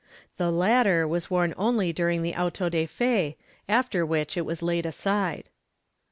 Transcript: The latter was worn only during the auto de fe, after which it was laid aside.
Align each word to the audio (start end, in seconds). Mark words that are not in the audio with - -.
The 0.37 0.49
latter 0.51 1.07
was 1.07 1.29
worn 1.29 1.53
only 1.57 1.93
during 1.93 2.23
the 2.23 2.33
auto 2.33 2.69
de 2.69 2.87
fe, 2.87 3.37
after 3.69 4.03
which 4.03 4.35
it 4.35 4.47
was 4.47 4.63
laid 4.63 4.87
aside. 4.87 5.47